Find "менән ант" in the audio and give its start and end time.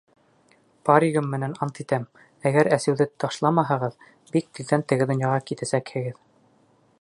1.33-1.81